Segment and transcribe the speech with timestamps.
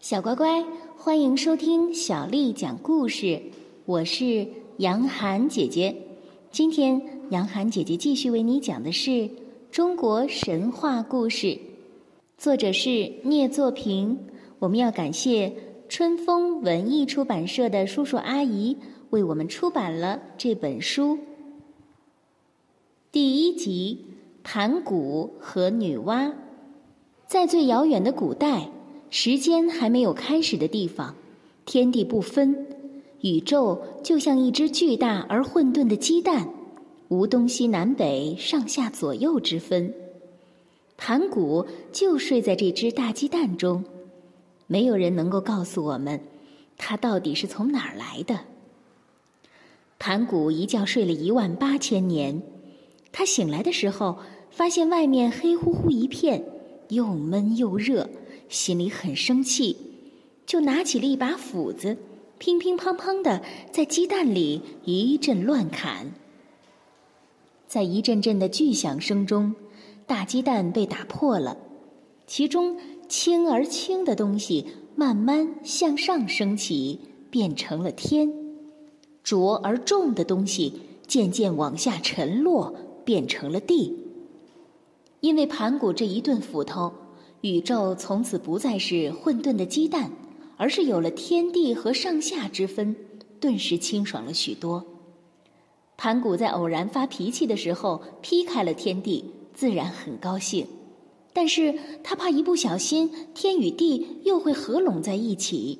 [0.00, 0.64] 小乖乖，
[0.96, 3.38] 欢迎收听小丽讲故事。
[3.84, 5.94] 我是杨涵姐姐。
[6.50, 9.28] 今天杨涵姐姐继续为你讲的是
[9.70, 11.58] 中国神话故事，
[12.38, 14.18] 作者是聂作平。
[14.58, 15.52] 我们要感谢
[15.86, 18.74] 春风文艺出版社的叔叔阿姨
[19.10, 21.18] 为我们出版了这本书。
[23.12, 24.02] 第一集：
[24.42, 26.32] 盘古和女娲。
[27.26, 28.70] 在最遥远的古代。
[29.10, 31.16] 时间还没有开始的地方，
[31.66, 32.66] 天地不分，
[33.22, 36.48] 宇宙就像一只巨大而混沌的鸡蛋，
[37.08, 39.92] 无东西南北、上下左右之分。
[40.96, 43.84] 盘古就睡在这只大鸡蛋中，
[44.68, 46.20] 没有人能够告诉我们，
[46.78, 48.38] 他到底是从哪儿来的。
[49.98, 52.40] 盘古一觉睡了一万八千年，
[53.10, 54.18] 他醒来的时候，
[54.50, 56.44] 发现外面黑乎乎一片，
[56.90, 58.08] 又闷又热。
[58.50, 59.76] 心里很生气，
[60.44, 61.96] 就拿起了一把斧子，
[62.36, 63.40] 乒乒乓乓的
[63.70, 66.12] 在鸡蛋里一阵乱砍。
[67.68, 69.54] 在一阵阵的巨响声中，
[70.04, 71.56] 大鸡蛋被打破了，
[72.26, 72.76] 其中
[73.08, 76.98] 轻而轻的东西慢慢向上升起，
[77.30, 78.28] 变成了天；
[79.22, 80.72] 浊而重的东西
[81.06, 83.96] 渐渐往下沉落，变成了地。
[85.20, 86.92] 因为盘古这一顿斧头。
[87.42, 90.10] 宇宙从此不再是混沌的鸡蛋，
[90.58, 92.94] 而是有了天地和上下之分，
[93.40, 94.84] 顿时清爽了许多。
[95.96, 99.24] 盘古在偶然发脾气的时候劈开了天地，
[99.54, 100.66] 自然很高兴，
[101.32, 101.74] 但是
[102.04, 105.78] 他怕一不小心天与地又会合拢在一起，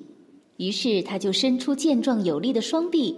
[0.56, 3.14] 于是他就伸出健壮有力的双臂，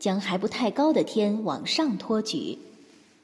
[0.00, 2.58] 将还不太高的天往上托举，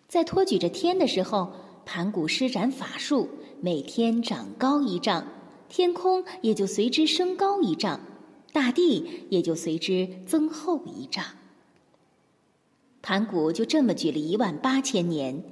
[0.07, 1.51] 在托举着天的时候，
[1.85, 3.29] 盘古施展法术。
[3.65, 5.25] 每天长高一丈，
[5.69, 8.01] 天空也就随之升高一丈，
[8.53, 11.25] 大地也就随之增厚一丈。
[13.03, 15.45] 盘古就这么举了一万八千年，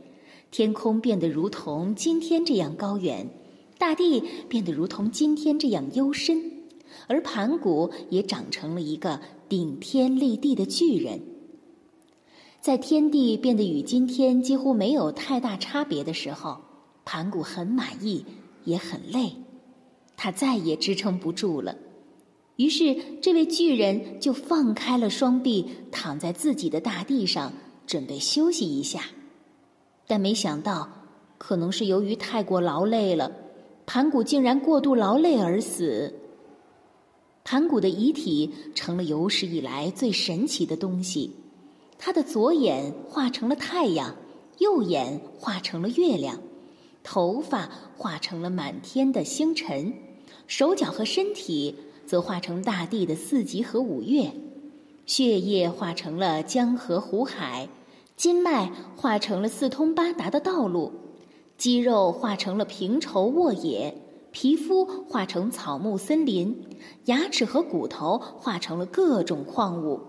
[0.50, 3.28] 天空变得如同今天这样高远，
[3.78, 6.42] 大地变得如同今天这样幽深，
[7.06, 11.20] 而盘古也长成了一个顶天立地的巨人。
[12.60, 16.62] 在天地变得与今天几乎没有太大差别的时候。
[17.04, 18.24] 盘古很满意，
[18.64, 19.32] 也很累，
[20.16, 21.76] 他再也支撑不住了。
[22.56, 27.52] 于是，这位巨人就放开了双臂，躺在自己的大地上，
[27.86, 29.00] 准备休息一下。
[30.06, 30.88] 但没想到，
[31.38, 33.32] 可能是由于太过劳累了，
[33.86, 36.14] 盘古竟然过度劳累而死。
[37.42, 41.34] 盘古的遗体成了有史以来最神奇的东西，
[41.98, 44.14] 他的左眼化成了太阳，
[44.58, 46.38] 右眼化成了月亮。
[47.02, 49.92] 头发化成了满天的星辰，
[50.46, 51.74] 手脚和身体
[52.06, 54.32] 则化成大地的四极和五岳，
[55.06, 57.68] 血液化成了江河湖海，
[58.16, 60.92] 筋脉化成了四通八达的道路，
[61.56, 63.96] 肌肉化成了平畴沃野，
[64.30, 66.54] 皮肤化成草木森林，
[67.06, 70.00] 牙齿和骨头化成了各种矿物，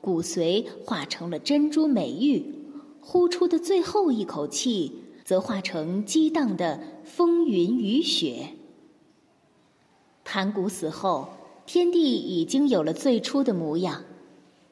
[0.00, 2.54] 骨髓化成了珍珠美玉，
[3.00, 5.04] 呼出的最后一口气。
[5.30, 8.48] 则化成激荡的风云雨雪。
[10.24, 11.28] 盘古死后，
[11.66, 14.02] 天地已经有了最初的模样，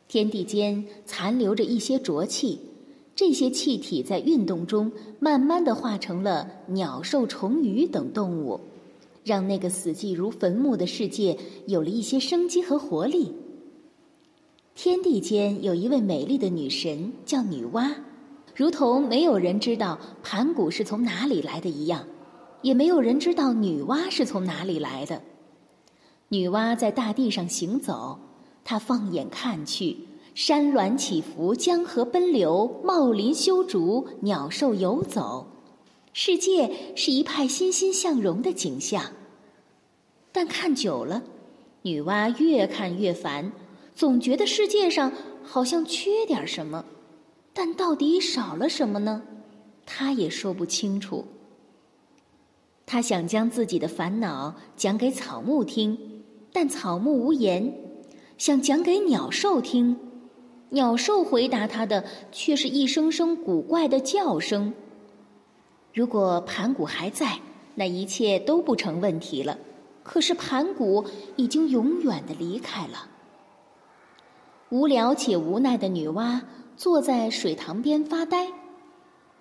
[0.09, 2.59] 天地间残留着一些浊气，
[3.15, 8.59] 这些气体在运动中慢慢的化成了鸟兽虫鱼等动物，
[9.23, 11.39] 让那个死寂如坟墓的世界
[11.69, 13.33] 有了一些生机和活力。
[14.75, 17.95] 天地间有一位美丽的女神，叫女娲。
[18.59, 22.05] 如同没有人知道盘古是从哪里来的一样，
[22.61, 25.23] 也没有人知道女娲是从哪里来的。
[26.27, 28.19] 女娲在大地上行走，
[28.65, 29.97] 她放眼看去，
[30.35, 35.47] 山峦起伏，江河奔流，茂林修竹，鸟兽游走，
[36.13, 39.05] 世界是一派欣欣向荣的景象。
[40.33, 41.23] 但看久了，
[41.83, 43.53] 女娲越看越烦，
[43.95, 45.13] 总觉得世界上
[45.45, 46.84] 好像缺点什么。
[47.53, 49.22] 但到底少了什么呢？
[49.84, 51.24] 他也说不清楚。
[52.86, 56.22] 他想将自己的烦恼讲给草木听，
[56.53, 57.72] 但草木无言；
[58.39, 59.97] 想讲给鸟兽听，
[60.71, 64.72] 鸟兽回答他的却是一声声古怪的叫声。
[65.92, 67.41] 如果盘古还在，
[67.74, 69.59] 那一切都不成问题了。
[70.03, 71.04] 可是盘古
[71.36, 73.09] 已经永远的离开了。
[74.70, 76.41] 无聊且无奈的女娲。
[76.76, 78.47] 坐在水塘边发呆，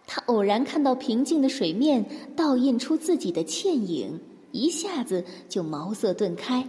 [0.08, 2.04] 她偶然看到平静的水面
[2.36, 4.20] 倒映出自己的倩影，
[4.52, 6.66] 一下子就茅塞顿开，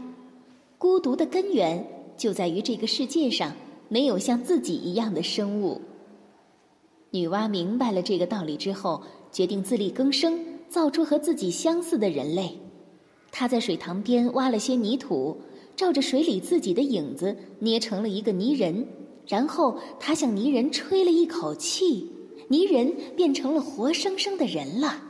[0.77, 1.83] 孤独的根源
[2.19, 3.51] 就在于这个世界上
[3.89, 5.81] 没有像自己一样的生物。
[7.13, 9.03] 女娲明白了这个道理之后，
[9.33, 10.39] 决定自力更生，
[10.69, 12.61] 造出和自己相似的人类。
[13.31, 15.41] 她在水塘边挖了些泥土，
[15.79, 18.85] 照着水里自己的影子捏成了一个泥人，
[19.29, 22.11] 然后他向泥人吹了一口气，
[22.49, 25.01] 泥人变成了活生生的人了。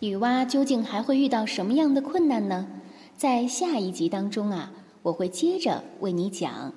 [0.00, 2.68] 女娲究竟还会遇到什么样的困难呢？
[3.16, 4.70] 在下一集当中啊，
[5.02, 6.74] 我会接着为你讲。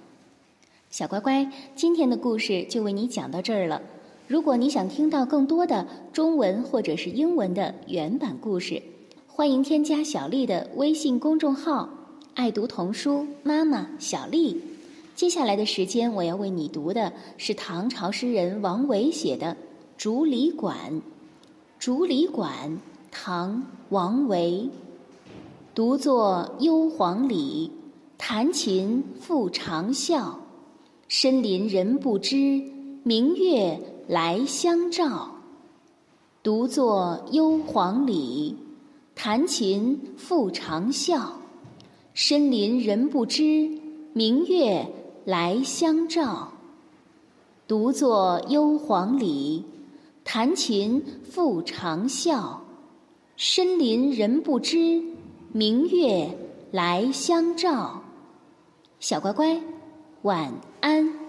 [0.89, 3.81] 小乖乖，今天的故事就为你讲到这儿了。
[4.29, 8.81] 如果你想听到更多的中文或者是英文的原版故事，
[9.27, 11.89] 欢迎添加小丽的微信公众号
[12.33, 14.61] “爱读童书妈妈小丽”。
[15.15, 19.47] 接下来的时间，我要为你读的是唐朝诗人王维写的
[19.97, 20.77] 《竹里馆》。
[21.77, 22.51] 《竹里馆》，
[23.11, 23.57] 唐·
[23.89, 24.69] 王维。
[25.75, 27.69] 独坐幽篁里，
[28.17, 30.33] 弹琴复长啸。
[31.09, 32.63] 深林人不知，
[33.03, 33.77] 明月
[34.07, 35.35] 来相照。
[36.41, 38.55] 独坐幽篁里，
[39.13, 41.21] 弹琴复长啸。
[42.13, 43.69] 深林人不知，
[44.13, 44.85] 明月
[45.23, 46.51] 来相照。
[47.67, 49.63] 独坐幽篁里，
[50.23, 52.57] 弹琴复长啸。
[53.37, 55.01] 深林人不知，
[55.53, 56.29] 明月
[56.71, 58.01] 来相照。
[58.99, 59.61] 小乖乖。
[60.23, 61.20] 晚安。